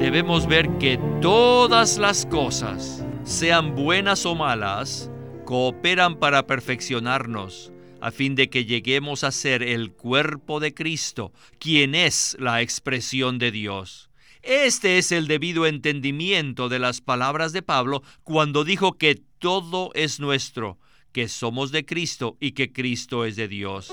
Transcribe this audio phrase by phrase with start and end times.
[0.00, 5.10] debemos ver que todas las cosas, sean buenas o malas,
[5.44, 11.94] cooperan para perfeccionarnos, a fin de que lleguemos a ser el cuerpo de Cristo, quien
[11.94, 14.10] es la expresión de Dios.
[14.42, 20.20] Este es el debido entendimiento de las palabras de Pablo cuando dijo que todo es
[20.20, 20.78] nuestro,
[21.12, 23.92] que somos de Cristo y que Cristo es de Dios.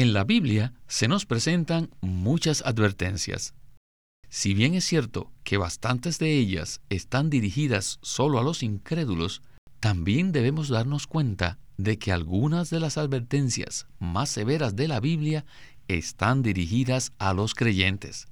[0.00, 3.52] En la Biblia se nos presentan muchas advertencias.
[4.30, 9.42] Si bien es cierto que bastantes de ellas están dirigidas solo a los incrédulos,
[9.78, 15.44] también debemos darnos cuenta de que algunas de las advertencias más severas de la Biblia
[15.86, 18.26] están dirigidas a los creyentes,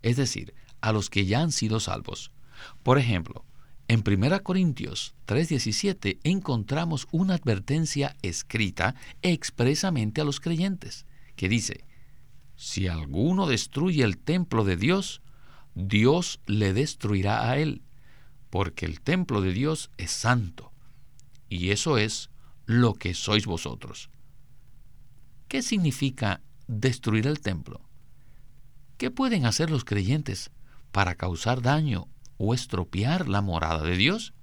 [0.00, 2.32] es decir, a los que ya han sido salvos.
[2.82, 3.44] Por ejemplo,
[3.92, 11.04] en 1 Corintios 3:17 encontramos una advertencia escrita expresamente a los creyentes,
[11.36, 11.84] que dice,
[12.56, 15.20] si alguno destruye el templo de Dios,
[15.74, 17.82] Dios le destruirá a él,
[18.48, 20.72] porque el templo de Dios es santo,
[21.50, 22.30] y eso es
[22.64, 24.08] lo que sois vosotros.
[25.48, 27.82] ¿Qué significa destruir el templo?
[28.96, 30.50] ¿Qué pueden hacer los creyentes
[30.92, 32.08] para causar daño
[32.44, 34.34] o estropear la morada de Dios?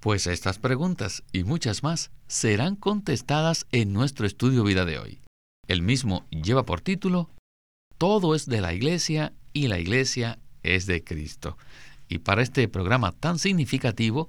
[0.00, 5.20] Pues estas preguntas y muchas más serán contestadas en nuestro estudio vida de hoy.
[5.68, 7.30] El mismo lleva por título
[7.96, 11.56] Todo es de la Iglesia y la Iglesia es de Cristo.
[12.08, 14.28] Y para este programa tan significativo,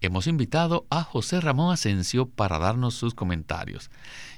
[0.00, 3.90] hemos invitado a José Ramón Asensio para darnos sus comentarios,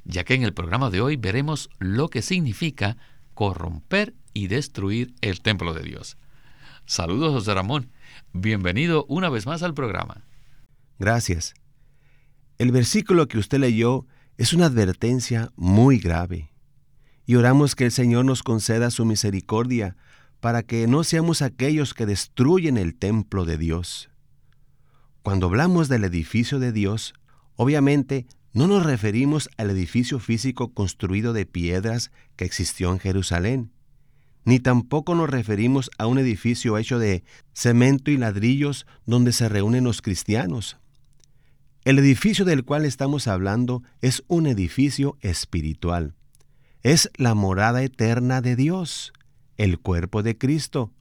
[0.04, 2.96] ya que en el programa de hoy veremos lo que significa
[3.34, 6.16] corromper y destruir el templo de Dios.
[6.84, 7.91] Saludos, José Ramón.
[8.34, 10.24] Bienvenido una vez más al programa.
[10.98, 11.52] Gracias.
[12.56, 14.06] El versículo que usted leyó
[14.38, 16.50] es una advertencia muy grave.
[17.26, 19.96] Y oramos que el Señor nos conceda su misericordia
[20.40, 24.08] para que no seamos aquellos que destruyen el templo de Dios.
[25.22, 27.12] Cuando hablamos del edificio de Dios,
[27.56, 33.72] obviamente no nos referimos al edificio físico construido de piedras que existió en Jerusalén,
[34.44, 39.84] ni tampoco nos referimos a un edificio hecho de cemento y ladrillos donde se reúnen
[39.84, 40.78] los cristianos.
[41.84, 46.14] El edificio del cual estamos hablando es un edificio espiritual.
[46.82, 49.12] Es la morada eterna de Dios,
[49.56, 50.92] el cuerpo de Cristo,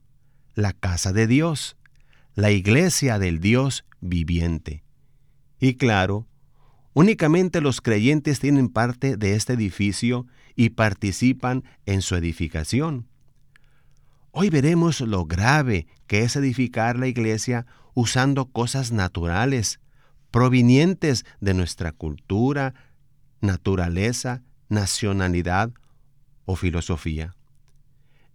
[0.54, 1.76] la casa de Dios,
[2.34, 4.82] la iglesia del Dios viviente.
[5.60, 6.26] Y claro,
[6.94, 10.26] únicamente los creyentes tienen parte de este edificio
[10.56, 13.06] y participan en su edificación.
[14.34, 19.78] Hoy veremos lo grave que es edificar la iglesia usando cosas naturales,
[20.30, 22.72] provenientes de nuestra cultura,
[23.42, 25.70] naturaleza, nacionalidad
[26.46, 27.36] o filosofía.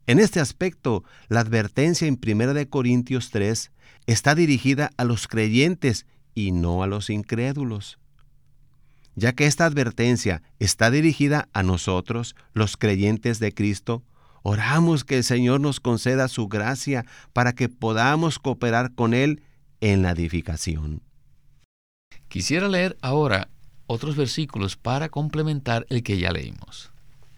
[0.06, 3.72] En este aspecto, la advertencia en 1 Corintios 3
[4.06, 7.98] está dirigida a los creyentes y no a los incrédulos.
[9.16, 14.04] Ya que esta advertencia está dirigida a nosotros, los creyentes de Cristo,
[14.44, 19.44] Oramos que el Señor nos conceda su gracia para que podamos cooperar con Él
[19.82, 21.02] en la edificación.
[22.28, 23.50] Quisiera leer ahora
[23.88, 26.92] otros versículos para complementar el que ya leímos.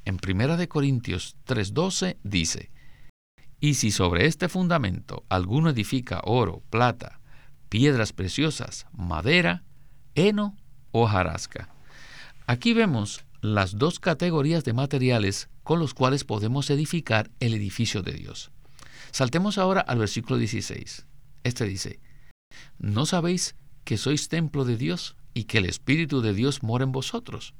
[0.05, 2.71] En 1 Corintios 3:12 dice,
[3.59, 7.19] Y si sobre este fundamento alguno edifica oro, plata,
[7.69, 9.63] piedras preciosas, madera,
[10.15, 10.57] heno
[10.91, 11.69] o jarasca.
[12.47, 18.13] Aquí vemos las dos categorías de materiales con los cuales podemos edificar el edificio de
[18.13, 18.51] Dios.
[19.11, 21.05] Saltemos ahora al versículo 16.
[21.43, 21.99] Este dice,
[22.77, 26.91] ¿no sabéis que sois templo de Dios y que el Espíritu de Dios mora en
[26.91, 27.53] vosotros?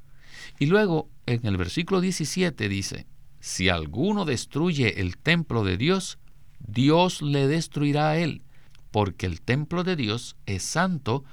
[0.59, 3.07] Y luego en el versículo 17 dice,
[3.39, 6.19] si alguno destruye el templo de Dios,
[6.59, 8.43] Dios le destruirá a él,
[8.91, 11.23] porque el templo de Dios es santo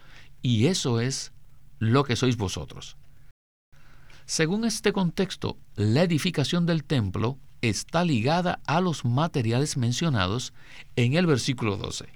[0.40, 1.32] y eso es
[1.78, 2.96] lo que sois vosotros.
[4.28, 10.52] Según este contexto, la edificación del templo está ligada a los materiales mencionados
[10.96, 12.06] en el versículo 12.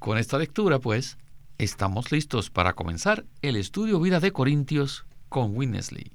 [0.00, 1.18] Con esta lectura, pues,
[1.58, 6.10] estamos listos para comenzar el estudio vida de Corintios con Winnesley.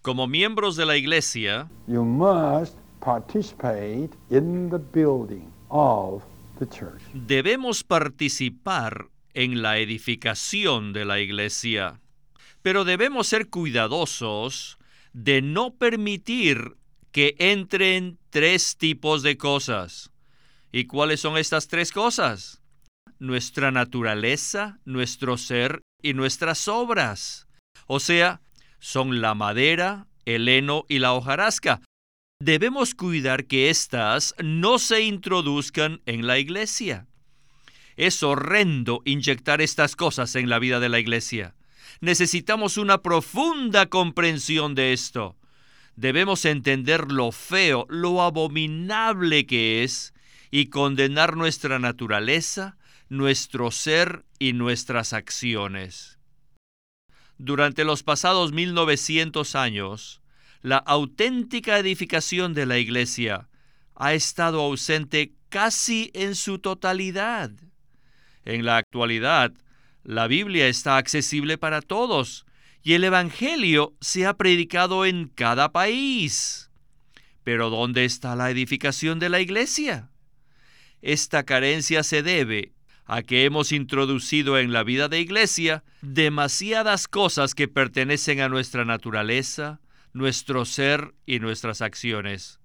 [0.00, 6.22] Como miembros de la iglesia, you must participate in the building of
[6.58, 7.02] the church.
[7.12, 12.00] debemos participar en la edificación de la iglesia,
[12.66, 14.76] pero debemos ser cuidadosos
[15.12, 16.76] de no permitir
[17.12, 20.10] que entren tres tipos de cosas.
[20.72, 22.60] ¿Y cuáles son estas tres cosas?
[23.20, 27.46] Nuestra naturaleza, nuestro ser y nuestras obras.
[27.86, 28.40] O sea,
[28.80, 31.82] son la madera, el heno y la hojarasca.
[32.40, 37.06] Debemos cuidar que éstas no se introduzcan en la iglesia.
[37.96, 41.55] Es horrendo inyectar estas cosas en la vida de la iglesia.
[42.00, 45.36] Necesitamos una profunda comprensión de esto.
[45.96, 50.12] Debemos entender lo feo, lo abominable que es
[50.50, 52.76] y condenar nuestra naturaleza,
[53.08, 56.18] nuestro ser y nuestras acciones.
[57.38, 60.22] Durante los pasados 1900 años,
[60.62, 63.48] la auténtica edificación de la Iglesia
[63.94, 67.50] ha estado ausente casi en su totalidad.
[68.44, 69.52] En la actualidad,
[70.06, 72.46] la Biblia está accesible para todos
[72.80, 76.70] y el Evangelio se ha predicado en cada país.
[77.42, 80.10] Pero ¿dónde está la edificación de la Iglesia?
[81.02, 82.72] Esta carencia se debe
[83.04, 88.84] a que hemos introducido en la vida de iglesia demasiadas cosas que pertenecen a nuestra
[88.84, 89.80] naturaleza,
[90.12, 92.60] nuestro ser y nuestras acciones.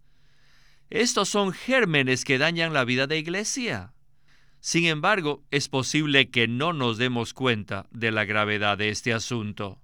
[0.92, 3.94] Estos son gérmenes que dañan la vida de iglesia.
[4.62, 9.82] Sin embargo, es posible que no nos demos cuenta de la gravedad de este asunto.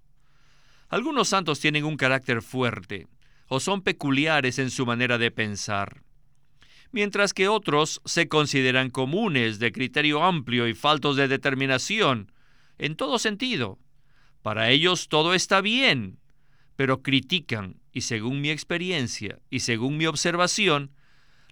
[0.88, 3.08] Algunos santos tienen un carácter fuerte
[3.50, 6.08] o son peculiares en su manera de pensar
[6.92, 12.32] mientras que otros se consideran comunes, de criterio amplio y faltos de determinación,
[12.78, 13.80] en todo sentido.
[14.42, 16.20] Para ellos todo está bien,
[16.76, 20.92] pero critican, y según mi experiencia y según mi observación,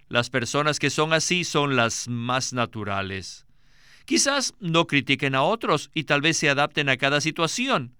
[0.08, 3.46] las personas que son así son las más naturales.
[4.04, 7.96] Quizás no critiquen a otros y tal vez se adapten a cada situación,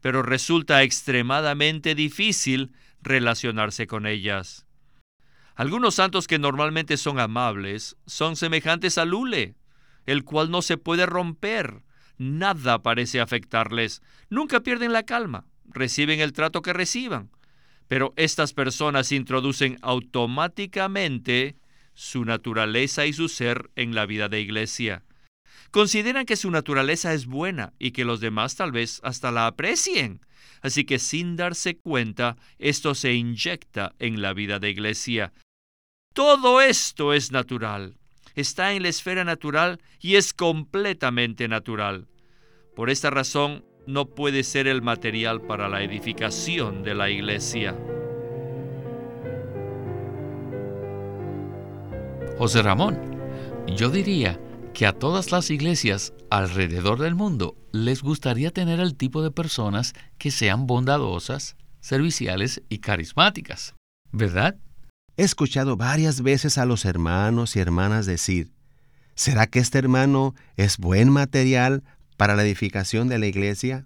[0.00, 2.72] pero resulta extremadamente difícil
[3.02, 4.66] relacionarse con ellas.
[5.54, 9.54] Algunos santos que normalmente son amables son semejantes a Lule,
[10.06, 11.82] el cual no se puede romper.
[12.16, 14.02] Nada parece afectarles.
[14.30, 15.46] Nunca pierden la calma.
[15.66, 17.30] Reciben el trato que reciban.
[17.88, 21.56] Pero estas personas introducen automáticamente
[21.94, 25.04] su naturaleza y su ser en la vida de iglesia.
[25.70, 30.20] Consideran que su naturaleza es buena y que los demás tal vez hasta la aprecien.
[30.60, 35.32] Así que sin darse cuenta, esto se inyecta en la vida de iglesia.
[36.14, 37.96] Todo esto es natural.
[38.34, 42.06] Está en la esfera natural y es completamente natural.
[42.76, 47.76] Por esta razón, no puede ser el material para la edificación de la iglesia.
[52.38, 52.98] José Ramón,
[53.76, 54.40] yo diría
[54.72, 59.92] que a todas las iglesias alrededor del mundo les gustaría tener el tipo de personas
[60.18, 63.74] que sean bondadosas, serviciales y carismáticas,
[64.12, 64.56] ¿verdad?
[65.16, 68.52] He escuchado varias veces a los hermanos y hermanas decir,
[69.14, 71.82] ¿será que este hermano es buen material
[72.22, 73.84] para la edificación de la iglesia?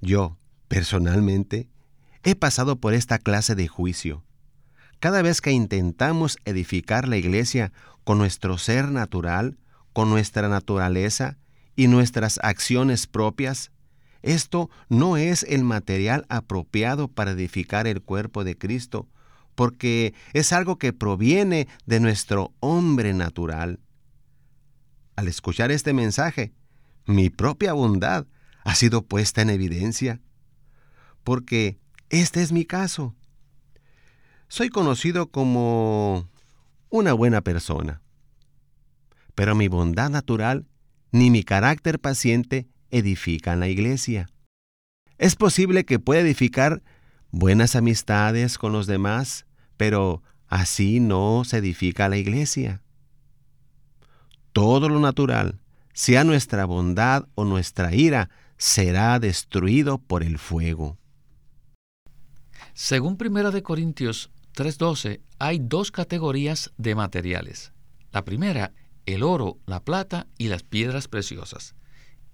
[0.00, 0.36] Yo,
[0.66, 1.68] personalmente,
[2.24, 4.24] he pasado por esta clase de juicio.
[4.98, 9.58] Cada vez que intentamos edificar la iglesia con nuestro ser natural,
[9.92, 11.38] con nuestra naturaleza
[11.76, 13.70] y nuestras acciones propias,
[14.22, 19.06] esto no es el material apropiado para edificar el cuerpo de Cristo,
[19.54, 23.78] porque es algo que proviene de nuestro hombre natural.
[25.14, 26.57] Al escuchar este mensaje,
[27.08, 28.26] mi propia bondad
[28.62, 30.20] ha sido puesta en evidencia,
[31.24, 33.16] porque este es mi caso
[34.48, 36.28] soy conocido como
[36.88, 38.00] una buena persona.
[39.34, 40.66] Pero mi bondad natural
[41.12, 44.28] ni mi carácter paciente edifican la iglesia.
[45.18, 46.82] Es posible que pueda edificar
[47.30, 49.46] buenas amistades con los demás,
[49.76, 52.82] pero así no se edifica la iglesia.
[54.52, 55.60] Todo lo natural,
[55.98, 60.96] sea nuestra bondad o nuestra ira, será destruido por el fuego.
[62.72, 67.72] Según Primera de Corintios 3.12 hay dos categorías de materiales.
[68.12, 68.70] La primera,
[69.06, 71.74] el oro, la plata y las piedras preciosas.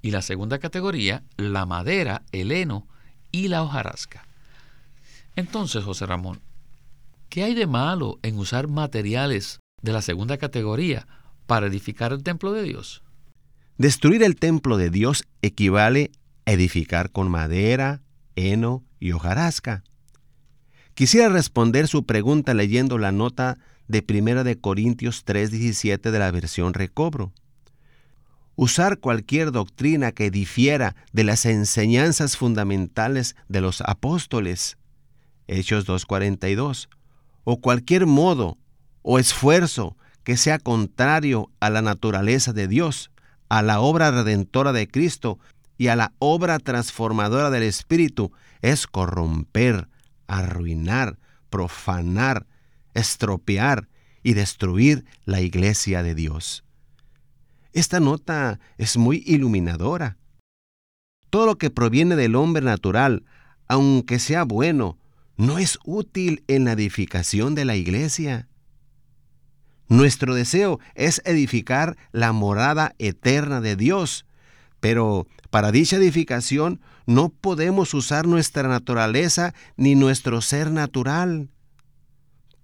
[0.03, 2.87] Y la segunda categoría, la madera, el heno
[3.33, 4.29] y la hojarasca.
[5.37, 6.43] Entonces, José Ramón,
[7.31, 11.09] ¿qué hay de malo en usar materiales de la segunda categoría
[11.47, 13.04] para edificar el templo de Dios?
[13.77, 16.13] Destruir el templo de Dios equivale
[16.47, 18.03] a edificar con madera,
[18.37, 19.83] heno y hojarasca.
[20.95, 26.73] Quisiera responder su pregunta leyendo la nota de 1 de Corintios 3:17 de la versión
[26.73, 27.33] Recobro.
[28.55, 34.79] Usar cualquier doctrina que difiera de las enseñanzas fundamentales de los apóstoles,
[35.49, 36.89] Hechos 2:42,
[37.43, 38.57] o cualquier modo
[39.03, 43.11] o esfuerzo que sea contrario a la naturaleza de Dios,
[43.55, 45.39] a la obra redentora de Cristo
[45.79, 48.33] y a la obra transformadora del Espíritu,
[48.63, 49.87] es corromper,
[50.27, 51.21] arruinar,
[51.51, 52.49] profanar,
[52.95, 53.87] estropear
[54.25, 56.65] y destruir la iglesia de Dios.
[57.73, 60.17] Esta nota es muy iluminadora.
[61.31, 63.25] Todo lo que proviene del hombre natural,
[63.69, 64.99] aunque sea bueno,
[65.37, 68.49] no es útil en la edificación de la iglesia.
[69.89, 74.25] Nuestro deseo es edificar la morada eterna de Dios,
[74.81, 81.49] pero para dicha edificación no podemos usar nuestra naturaleza ni nuestro ser natural.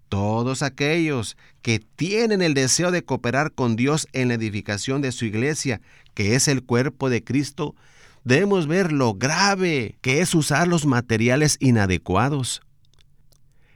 [0.09, 5.25] Todos aquellos que tienen el deseo de cooperar con Dios en la edificación de su
[5.25, 5.81] iglesia,
[6.15, 7.77] que es el cuerpo de Cristo,
[8.25, 12.63] debemos ver lo grave que es usar los materiales inadecuados.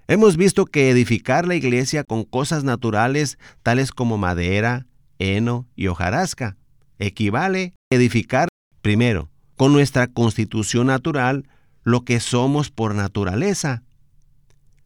[0.07, 4.87] Hemos visto que edificar la iglesia con cosas naturales tales como madera,
[5.19, 6.57] heno y hojarasca
[6.99, 8.49] equivale a edificar
[8.85, 11.49] Primero, con nuestra constitución natural,
[11.85, 13.83] lo que somos por naturaleza.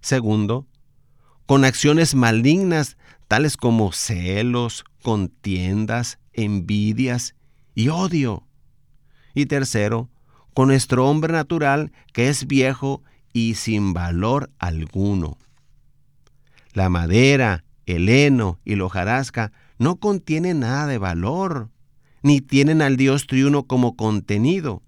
[0.00, 0.68] Segundo,
[1.46, 2.96] con acciones malignas
[3.26, 7.34] tales como celos, contiendas, envidias
[7.74, 8.46] y odio.
[9.34, 10.08] Y tercero,
[10.54, 15.38] con nuestro hombre natural que es viejo y sin valor alguno.
[16.72, 21.70] La madera, el heno y la hojarasca no contienen nada de valor
[22.22, 24.82] ni tienen al Dios triuno como contenido.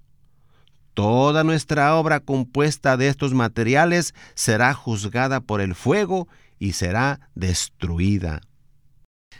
[0.94, 6.28] Toda nuestra obra compuesta de estos materiales será juzgada por el fuego
[6.58, 8.42] y será destruida.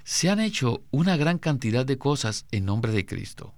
[0.04, 3.54] Se han hecho una gran cantidad de cosas en nombre de Cristo.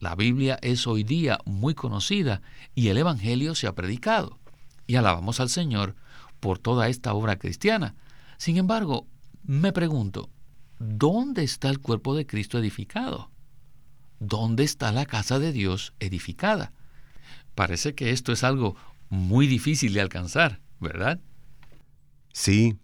[0.00, 2.42] La Biblia es hoy día muy conocida
[2.74, 4.38] y el Evangelio se ha predicado.
[4.86, 5.96] Y alabamos al Señor
[6.40, 7.94] por toda esta obra cristiana.
[8.36, 9.06] Sin embargo,
[9.44, 10.30] me pregunto,
[10.78, 13.30] ¿dónde está el cuerpo de Cristo edificado?
[14.18, 16.72] ¿dónde está la casa de Dios edificada?
[17.54, 18.76] Parece que esto es algo
[19.08, 21.20] muy difícil de alcanzar, ¿verdad?
[22.32, 22.76] Sí,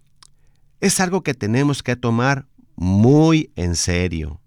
[0.81, 4.40] es algo que tenemos que tomar muy en serio.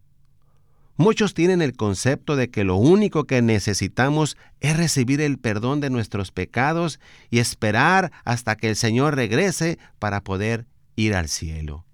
[0.95, 5.89] Muchos tienen el concepto de que lo único que necesitamos es recibir el perdón de
[5.89, 6.99] nuestros pecados
[7.31, 11.85] y esperar hasta que el Señor regrese para poder ir al cielo.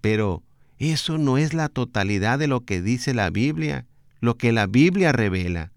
[0.00, 0.42] Pero
[0.78, 3.86] eso no es la totalidad de lo que dice la Biblia
[4.20, 5.72] lo que la Biblia revela.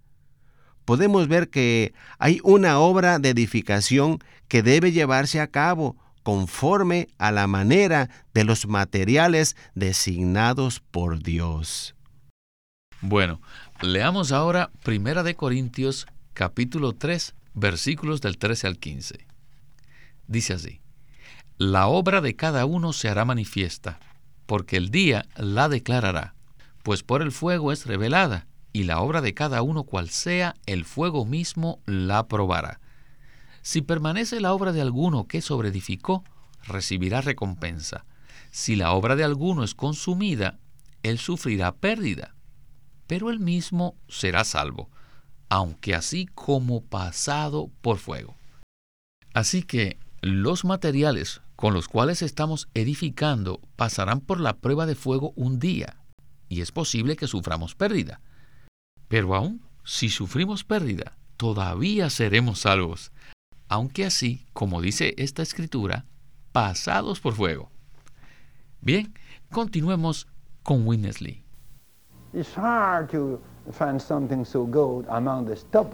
[0.86, 7.32] Podemos ver que hay una obra de edificación que debe llevarse a cabo conforme a
[7.32, 11.96] la manera de los materiales designados por Dios.
[13.06, 13.42] Bueno,
[13.82, 19.28] leamos ahora Primera de Corintios capítulo 3, versículos del 13 al 15.
[20.28, 20.80] Dice así:
[21.58, 24.00] La obra de cada uno se hará manifiesta,
[24.46, 26.34] porque el día la declarará
[26.82, 30.86] pues por el fuego es revelada, y la obra de cada uno cual sea, el
[30.86, 32.80] fuego mismo la probará.
[33.62, 36.24] Si permanece la obra de alguno que sobreedificó,
[36.66, 38.06] recibirá recompensa.
[38.52, 40.58] Si la obra de alguno es consumida,
[41.04, 42.34] él sufrirá pérdida,
[43.08, 44.90] pero él mismo será salvo,
[45.50, 48.36] aunque así como pasado por fuego.
[49.34, 55.34] Así que los materiales con los cuales estamos edificando pasarán por la prueba de fuego
[55.36, 55.98] un día,
[56.50, 58.22] y es posible que suframos pérdida.
[59.08, 63.12] Pero aún si sufrimos pérdida, todavía seremos salvos,
[63.68, 66.06] aunque así, como dice esta escritura,
[66.52, 67.72] pasados por fuego.
[68.82, 69.14] Bien,
[69.50, 70.28] continuemos
[70.64, 71.43] con Winnesley.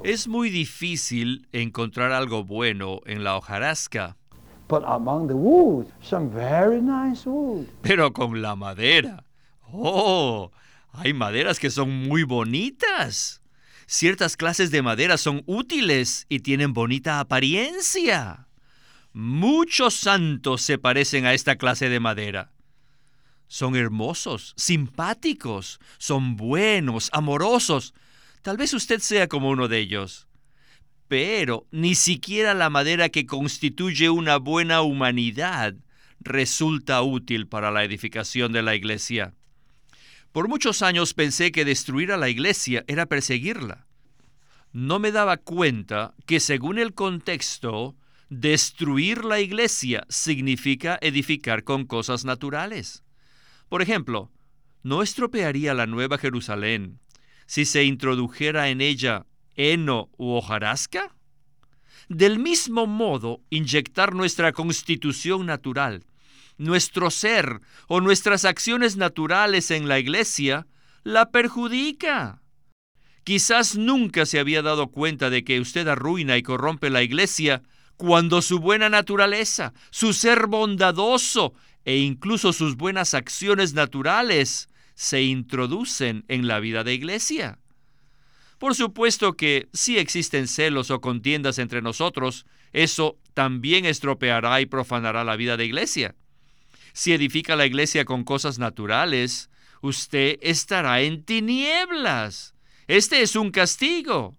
[0.04, 4.16] Es muy difícil encontrar algo bueno en la hojarasca.
[7.82, 9.24] Pero con la madera
[9.72, 10.52] Oh,
[10.94, 13.42] hay maderas que son muy bonitas.
[13.86, 18.48] Ciertas clases de madera son útiles y tienen bonita apariencia.
[19.14, 22.52] Muchos santos se parecen a esta clase de madera.
[23.50, 27.96] Son hermosos, simpáticos, son buenos, amorosos.
[28.44, 30.28] Tal vez usted sea como uno de ellos.
[31.08, 35.74] Pero ni siquiera la madera que constituye una buena humanidad
[36.20, 39.34] resulta útil para la edificación de la iglesia.
[40.32, 43.88] Por muchos años pensé que destruir a la iglesia era perseguirla.
[44.72, 47.96] no me daba cuenta que según el contexto,
[48.30, 53.04] destruir la iglesia significa edificar con cosas naturales.
[53.70, 54.32] Por ejemplo,
[54.82, 57.00] ¿no estropearía la Nueva Jerusalén
[57.46, 61.16] si se introdujera en ella heno u hojarasca?
[62.08, 66.06] Del mismo modo, inyectar nuestra constitución natural,
[66.58, 70.66] nuestro ser o nuestras acciones naturales en la iglesia,
[71.04, 72.42] la perjudica.
[73.24, 77.62] Quizás nunca se había dado cuenta de que usted arruina y corrompe la iglesia
[77.96, 81.54] cuando su buena naturaleza, su ser bondadoso
[81.90, 87.58] e incluso sus buenas acciones naturales se introducen en la vida de iglesia.
[88.60, 95.24] Por supuesto que si existen celos o contiendas entre nosotros, eso también estropeará y profanará
[95.24, 96.14] la vida de iglesia.
[96.94, 99.50] Si edifica la iglesia con cosas naturales,
[99.82, 102.54] usted estará en tinieblas.
[102.86, 104.38] Este es un castigo.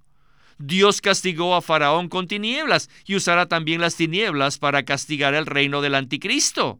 [0.58, 5.80] Dios castigó a Faraón con tinieblas y usará también las tinieblas para castigar el reino
[5.80, 6.78] del anticristo.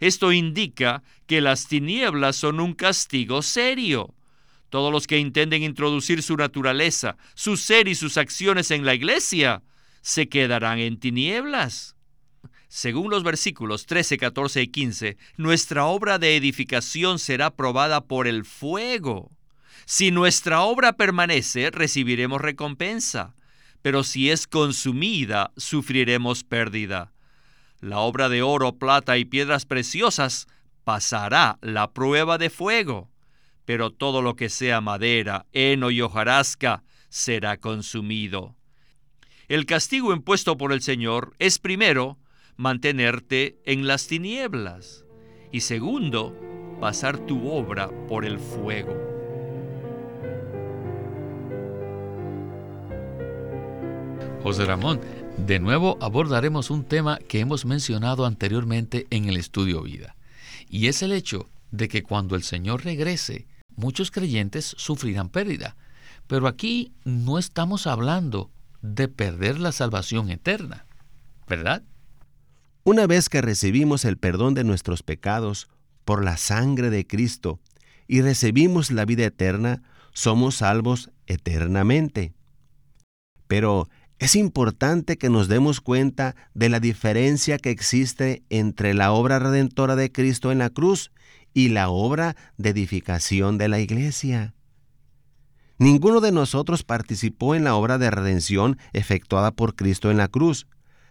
[0.00, 4.14] Esto indica que las tinieblas son un castigo serio.
[4.70, 9.62] Todos los que intenten introducir su naturaleza, su ser y sus acciones en la iglesia,
[10.02, 11.94] se quedarán en tinieblas.
[12.68, 18.44] Según los versículos 13, 14 y 15, nuestra obra de edificación será probada por el
[18.44, 19.30] fuego.
[19.86, 23.36] Si nuestra obra permanece, recibiremos recompensa,
[23.80, 27.13] pero si es consumida, sufriremos pérdida.
[27.84, 30.46] La obra de oro, plata y piedras preciosas
[30.84, 33.10] pasará la prueba de fuego
[33.64, 38.54] pero todo lo que sea madera, heno y hojarasca será consumido.
[39.48, 42.18] El castigo impuesto por el Señor es primero
[42.56, 45.04] mantenerte en las tinieblas
[45.52, 46.38] y segundo
[46.80, 48.94] pasar tu obra por el fuego.
[54.42, 55.00] José Ramón,
[55.38, 60.16] de nuevo abordaremos un tema que hemos mencionado anteriormente en el estudio vida,
[60.68, 65.76] y es el hecho de que cuando el Señor regrese, muchos creyentes sufrirán pérdida.
[66.26, 70.86] Pero aquí no estamos hablando de perder la salvación eterna,
[71.48, 71.82] ¿verdad?
[72.84, 75.68] Una vez que recibimos el perdón de nuestros pecados
[76.04, 77.60] por la sangre de Cristo
[78.06, 82.34] y recibimos la vida eterna, somos salvos eternamente.
[83.46, 89.38] Pero es importante que nos demos cuenta de la diferencia que existe entre la obra
[89.38, 91.10] redentora de Cristo en la cruz
[91.52, 94.54] y la obra de edificación de la iglesia.
[95.78, 100.68] Ninguno de nosotros participó en la obra de redención efectuada por Cristo en la cruz,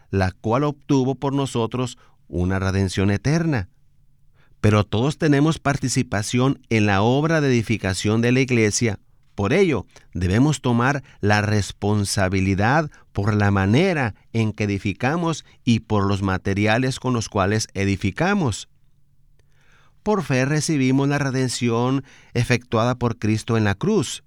[0.09, 3.69] la cual obtuvo por nosotros una redención eterna.
[4.61, 8.99] Pero todos tenemos participación en la obra de edificación de la iglesia.
[9.35, 16.21] Por ello, debemos tomar la responsabilidad por la manera en que edificamos y por los
[16.21, 18.69] materiales con los cuales edificamos.
[20.03, 24.23] Por fe recibimos la redención efectuada por Cristo en la cruz.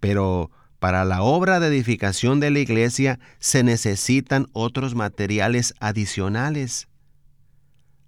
[0.00, 6.88] Pero para la obra de edificación de la iglesia se necesitan otros materiales adicionales.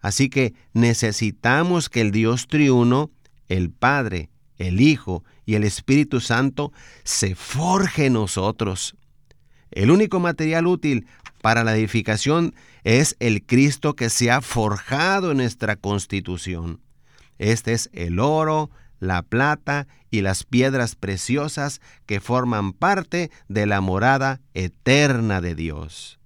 [0.01, 3.11] Así que necesitamos que el Dios triuno,
[3.49, 4.31] el Padre,
[4.61, 8.95] el Hijo y el Espíritu Santo se forje en nosotros.
[9.71, 11.07] El único material útil
[11.41, 16.81] para la edificación es el Cristo que se ha forjado en nuestra constitución.
[17.39, 23.81] Este es el oro, la plata y las piedras preciosas que forman parte de la
[23.81, 26.19] morada eterna de Dios.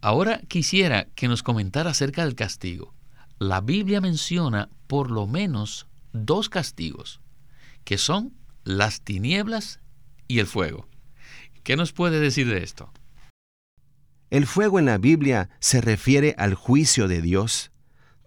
[0.00, 2.92] Ahora quisiera que nos comentara acerca del castigo.
[3.38, 7.20] La Biblia menciona por lo menos dos castigos,
[7.84, 9.80] que son las tinieblas
[10.26, 10.88] y el fuego.
[11.62, 12.92] ¿Qué nos puede decir de esto?
[14.30, 17.72] El fuego en la Biblia se refiere al juicio de Dios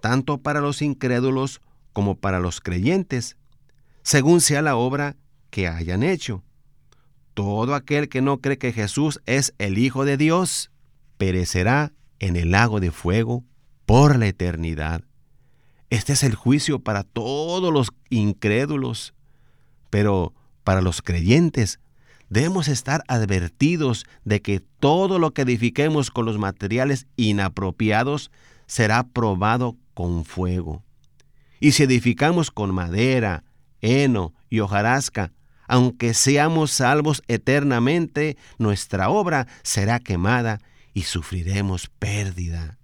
[0.02, 1.62] tanto para los incrédulos
[1.94, 3.38] como para los creyentes,
[4.02, 5.16] según sea la obra
[5.50, 6.44] que hayan hecho.
[7.34, 10.72] Todo aquel que no cree que Jesús es el Hijo de Dios
[11.18, 13.46] perecerá en el lago de fuego
[13.86, 15.04] por la eternidad.
[15.92, 19.14] Este es el juicio para todos los incrédulos,
[19.90, 21.82] pero para los creyentes
[22.30, 28.32] debemos estar advertidos de que todo lo que edifiquemos con los materiales inapropiados
[28.68, 30.82] será probado con fuego.
[31.60, 33.44] Y si edificamos con madera,
[33.82, 35.34] heno y hojarasca,
[35.68, 40.60] aunque seamos salvos eternamente, nuestra obra será quemada
[40.94, 42.78] y sufriremos pérdida.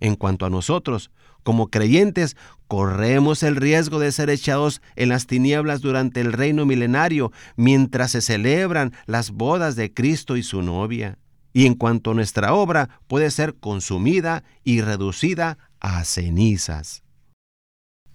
[0.00, 1.12] En cuanto a nosotros,
[1.44, 2.36] Como creyentes,
[2.68, 8.22] corremos el riesgo de ser echados en las tinieblas durante el reino milenario mientras se
[8.22, 11.18] celebran las bodas de Cristo y su novia.
[11.52, 17.02] Y en cuanto a nuestra obra puede ser consumida y reducida a cenizas.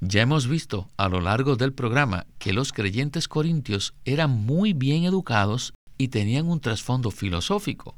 [0.01, 5.03] Ya hemos visto a lo largo del programa que los creyentes corintios eran muy bien
[5.03, 7.95] educados y tenían un trasfondo filosófico,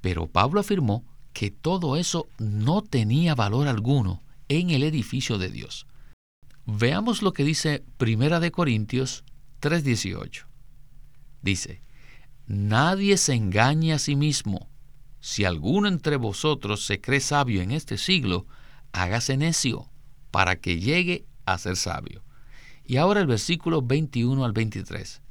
[0.00, 5.86] pero Pablo afirmó que todo eso no tenía valor alguno en el edificio de Dios.
[6.66, 9.24] Veamos lo que dice Primera de Corintios
[9.60, 10.46] 3:18.
[11.42, 11.82] Dice:
[12.46, 14.68] Nadie se engañe a sí mismo.
[15.20, 18.46] Si alguno entre vosotros se cree sabio en este siglo,
[18.92, 19.90] hágase necio
[20.30, 22.22] para que llegue a ser sabio.
[22.84, 25.22] Y ahora el versículo 21 al 23.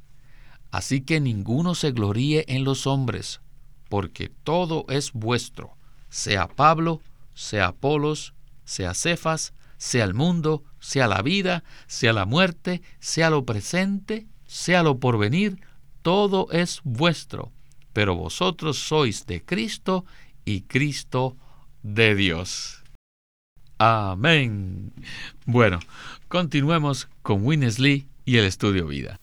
[0.70, 3.40] Así que ninguno se gloríe en los hombres,
[3.88, 5.76] porque todo es vuestro,
[6.08, 7.00] sea Pablo,
[7.34, 13.44] sea Apolos, sea Cefas, sea el mundo, sea la vida, sea la muerte, sea lo
[13.44, 15.60] presente, sea lo porvenir,
[16.02, 17.52] todo es vuestro,
[17.92, 20.04] pero vosotros sois de Cristo
[20.44, 21.36] y Cristo
[21.82, 22.82] de Dios.
[23.78, 24.92] Amén.
[25.46, 25.80] Bueno,
[26.28, 29.20] continuemos con Winnesley y el estudio vida.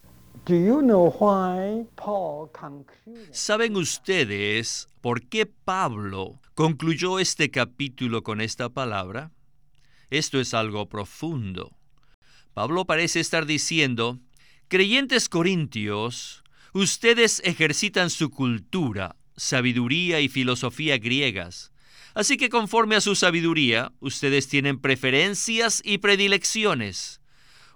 [3.32, 9.32] ¿Saben ustedes por qué Pablo concluyó este capítulo con esta palabra?
[10.10, 11.78] Esto es algo profundo.
[12.54, 14.20] Pablo parece estar diciendo,
[14.68, 21.72] creyentes corintios, ustedes ejercitan su cultura, sabiduría y filosofía griegas
[22.14, 27.22] Así que conforme a su sabiduría, ustedes tienen preferencias y predilecciones.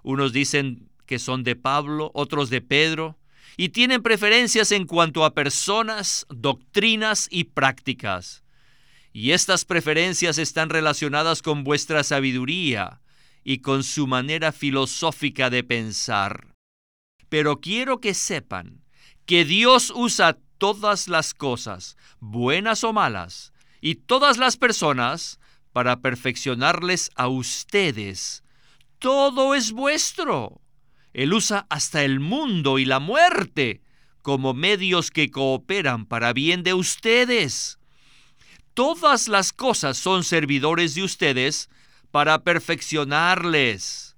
[0.02, 3.18] Unos dicen que son de Pablo, otros de Pedro,
[3.56, 8.44] y tienen preferencias en cuanto a personas, doctrinas y prácticas.
[9.12, 13.00] Y estas preferencias están relacionadas con vuestra sabiduría
[13.44, 16.54] y con su manera filosófica de pensar.
[17.30, 18.82] Pero quiero que sepan
[19.24, 25.38] que Dios usa todas las cosas, buenas o malas, y todas las personas
[25.72, 28.42] para perfeccionarles a ustedes.
[28.98, 30.60] Todo es vuestro.
[31.16, 33.80] Él usa hasta el mundo y la muerte
[34.20, 37.78] como medios que cooperan para bien de ustedes.
[38.74, 41.70] Todas las cosas son servidores de ustedes
[42.10, 44.14] para perfeccionarles.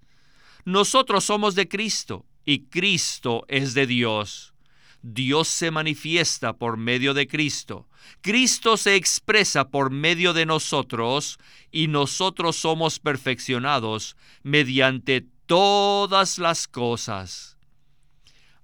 [0.65, 4.53] Nosotros somos de Cristo y Cristo es de Dios.
[5.01, 7.87] Dios se manifiesta por medio de Cristo.
[8.23, 11.39] Cristo se expresa por medio de nosotros
[11.71, 17.57] y nosotros somos perfeccionados mediante todas las cosas.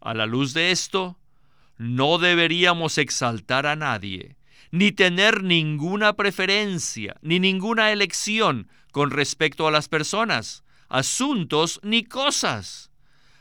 [0.00, 1.18] A la luz de esto,
[1.78, 4.36] no deberíamos exaltar a nadie,
[4.70, 12.90] ni tener ninguna preferencia, ni ninguna elección con respecto a las personas, asuntos ni cosas.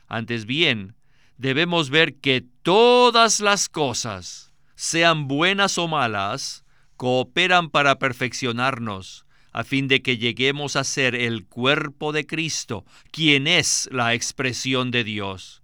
[0.08, 0.95] Antes bien,
[1.38, 6.63] debemos ver que todas las cosas, sean buenas o malas,
[6.95, 13.48] cooperan para perfeccionarnos, a fin de que lleguemos a ser el cuerpo de Cristo, quien
[13.48, 15.63] es la expresión de Dios.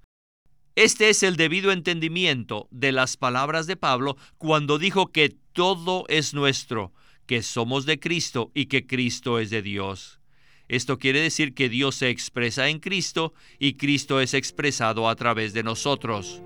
[0.76, 6.34] Este es el debido entendimiento de las palabras de Pablo cuando dijo que todo es
[6.34, 6.94] nuestro,
[7.26, 10.20] que somos de Cristo y que Cristo es de Dios.
[10.70, 15.52] Esto quiere decir que Dios se expresa en Cristo y Cristo es expresado a través
[15.54, 16.42] de nosotros.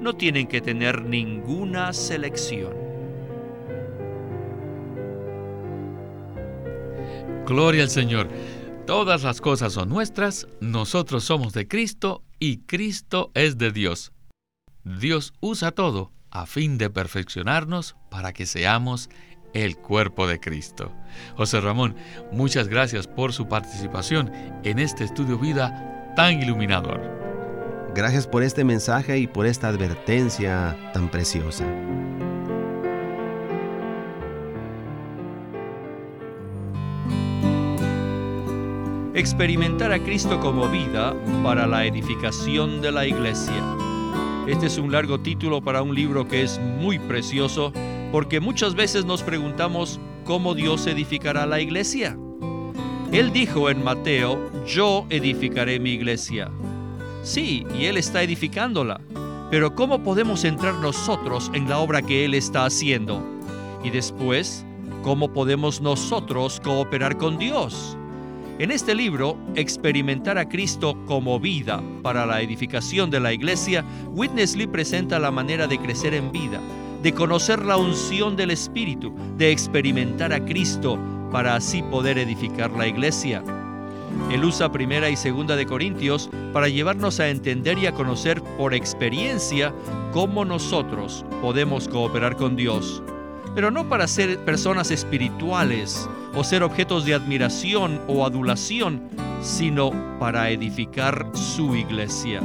[0.00, 2.91] No tienen que tener ninguna selección.
[7.46, 8.28] Gloria al Señor.
[8.86, 14.12] Todas las cosas son nuestras, nosotros somos de Cristo y Cristo es de Dios.
[14.84, 19.08] Dios usa todo a fin de perfeccionarnos para que seamos
[19.54, 20.92] el cuerpo de Cristo.
[21.36, 21.94] José Ramón,
[22.32, 24.32] muchas gracias por su participación
[24.64, 27.00] en este estudio vida tan iluminador.
[27.94, 31.66] Gracias por este mensaje y por esta advertencia tan preciosa.
[39.14, 43.62] Experimentar a Cristo como vida para la edificación de la iglesia.
[44.46, 47.74] Este es un largo título para un libro que es muy precioso
[48.10, 52.16] porque muchas veces nos preguntamos cómo Dios edificará la iglesia.
[53.12, 56.50] Él dijo en Mateo, yo edificaré mi iglesia.
[57.22, 58.98] Sí, y Él está edificándola,
[59.50, 63.22] pero ¿cómo podemos entrar nosotros en la obra que Él está haciendo?
[63.84, 64.64] Y después,
[65.02, 67.98] ¿cómo podemos nosotros cooperar con Dios?
[68.58, 74.56] En este libro, Experimentar a Cristo como vida para la edificación de la iglesia, Witness
[74.56, 76.60] Lee presenta la manera de crecer en vida
[77.02, 80.98] de conocer la unción del Espíritu, de experimentar a Cristo
[81.32, 83.42] para así poder edificar la iglesia.
[84.30, 88.72] Él usa primera y segunda de Corintios para llevarnos a entender y a conocer por
[88.72, 89.74] experiencia
[90.12, 93.02] cómo nosotros podemos cooperar con Dios,
[93.54, 99.02] pero no para ser personas espirituales o ser objetos de admiración o adulación,
[99.40, 102.40] sino para edificar su iglesia.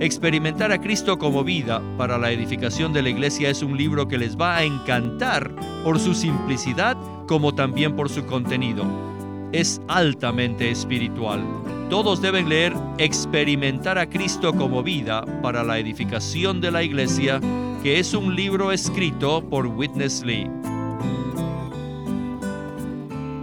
[0.00, 4.16] Experimentar a Cristo como vida para la edificación de la iglesia es un libro que
[4.16, 5.50] les va a encantar
[5.82, 8.84] por su simplicidad como también por su contenido.
[9.50, 11.42] Es altamente espiritual.
[11.90, 17.40] Todos deben leer Experimentar a Cristo como vida para la edificación de la iglesia,
[17.82, 20.48] que es un libro escrito por Witness Lee.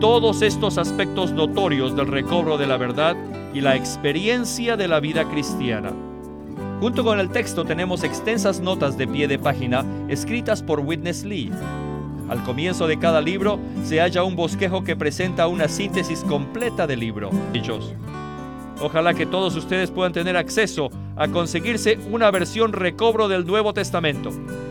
[0.00, 3.14] todos estos aspectos notorios del recobro de la verdad
[3.52, 5.92] y la experiencia de la vida cristiana.
[6.80, 11.52] Junto con el texto tenemos extensas notas de pie de página escritas por Witness Lee.
[12.30, 17.00] Al comienzo de cada libro se halla un bosquejo que presenta una síntesis completa del
[17.00, 17.28] libro.
[18.80, 24.30] Ojalá que todos ustedes puedan tener acceso a conseguirse una versión recobro del Nuevo Testamento.